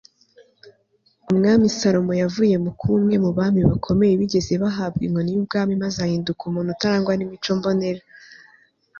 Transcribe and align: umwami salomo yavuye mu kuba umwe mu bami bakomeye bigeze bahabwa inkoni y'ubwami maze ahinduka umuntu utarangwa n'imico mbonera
umwami 1.31 1.65
salomo 1.77 2.13
yavuye 2.21 2.55
mu 2.63 2.71
kuba 2.77 2.93
umwe 2.99 3.15
mu 3.23 3.31
bami 3.37 3.61
bakomeye 3.69 4.13
bigeze 4.21 4.53
bahabwa 4.63 5.01
inkoni 5.07 5.29
y'ubwami 5.33 5.73
maze 5.83 5.97
ahinduka 6.05 6.41
umuntu 6.45 6.69
utarangwa 6.75 7.13
n'imico 7.15 7.51
mbonera 7.57 8.03